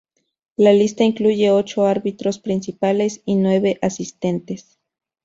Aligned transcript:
La 0.55 0.73
lista 0.73 1.03
incluye 1.03 1.51
ocho 1.51 1.85
árbitros 1.85 2.39
principales 2.39 3.21
y 3.23 3.35
nueve 3.35 3.77
asistentes. 3.83 4.79